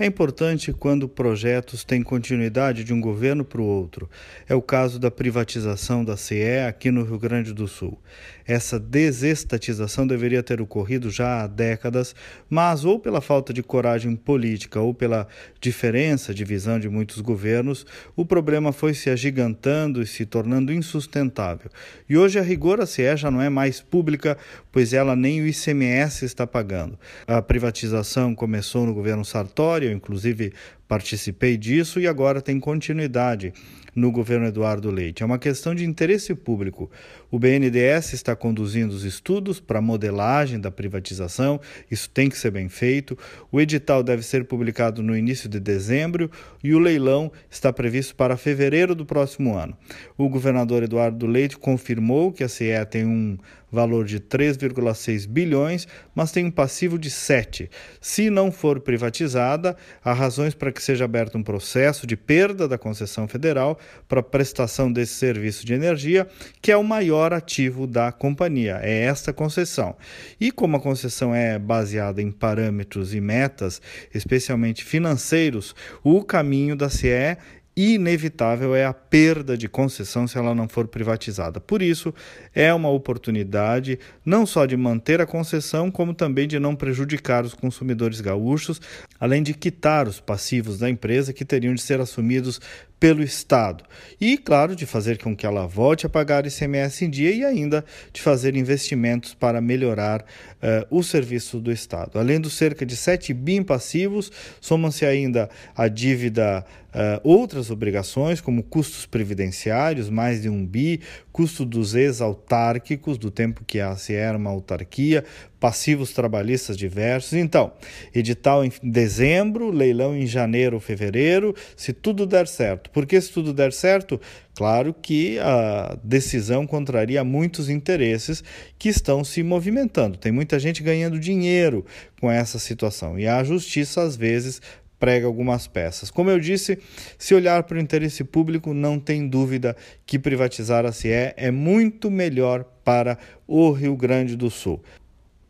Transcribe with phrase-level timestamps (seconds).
[0.00, 4.08] é importante quando projetos têm continuidade de um governo para o outro.
[4.48, 8.00] É o caso da privatização da CE aqui no Rio Grande do Sul.
[8.46, 12.14] Essa desestatização deveria ter ocorrido já há décadas,
[12.48, 15.28] mas ou pela falta de coragem política ou pela
[15.60, 17.84] diferença de visão de muitos governos,
[18.16, 21.70] o problema foi se agigantando e se tornando insustentável.
[22.08, 24.36] E hoje, a rigor, a CE já não é mais pública,
[24.72, 26.98] pois ela nem o ICMS está pagando.
[27.26, 30.52] A privatização começou no governo Sartori, eu inclusive
[30.88, 33.52] participei disso e agora tem continuidade
[33.94, 35.22] no governo Eduardo Leite.
[35.22, 36.90] É uma questão de interesse público.
[37.30, 41.60] O BNDES está conduzindo os estudos para modelagem da privatização,
[41.90, 43.16] isso tem que ser bem feito.
[43.52, 46.30] O edital deve ser publicado no início de dezembro
[46.62, 49.76] e o leilão está previsto para fevereiro do próximo ano.
[50.16, 53.38] O governador Eduardo Leite confirmou que a CE tem um
[53.70, 57.70] valor de 3,6 bilhões, mas tem um passivo de 7.
[58.00, 62.78] Se não for privatizada, há razões para que seja aberto um processo de perda da
[62.78, 66.26] concessão federal para prestação desse serviço de energia,
[66.60, 69.96] que é o maior ativo da companhia, é esta concessão.
[70.40, 73.80] E como a concessão é baseada em parâmetros e metas,
[74.14, 77.36] especialmente financeiros, o caminho da CE
[77.76, 81.60] inevitável é a perda de concessão se ela não for privatizada.
[81.60, 82.12] Por isso,
[82.54, 87.54] é uma oportunidade não só de manter a concessão, como também de não prejudicar os
[87.54, 88.80] consumidores gaúchos,
[89.18, 92.60] além de quitar os passivos da empresa que teriam de ser assumidos
[93.00, 93.82] pelo Estado.
[94.20, 97.82] E, claro, de fazer com que ela volte a pagar ICMS em dia e ainda
[98.12, 102.18] de fazer investimentos para melhorar uh, o serviço do Estado.
[102.18, 106.62] Além dos cerca de 7 BIM passivos, somam-se ainda a dívida,
[106.94, 111.00] uh, outras obrigações, como custos previdenciários, mais de um BI,
[111.32, 115.24] custo dos ex-autárquicos, do tempo que ACE era uma autarquia,
[115.58, 117.34] passivos trabalhistas diversos.
[117.34, 117.72] Então,
[118.14, 122.90] edital em dezembro, leilão em janeiro fevereiro, se tudo der certo.
[122.90, 124.18] Porque se tudo der certo,
[124.54, 128.42] claro que a decisão contraria muitos interesses
[128.78, 130.16] que estão se movimentando.
[130.16, 131.84] Tem muita gente ganhando dinheiro
[132.20, 134.60] com essa situação e a justiça às vezes
[135.00, 136.10] prega algumas peças.
[136.10, 136.78] Como eu disse,
[137.18, 139.74] se olhar para o interesse público, não tem dúvida
[140.06, 143.18] que privatizar a CE é muito melhor para
[143.48, 144.80] o Rio Grande do Sul.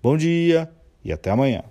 [0.01, 0.71] Bom dia
[1.05, 1.65] e até amanhã.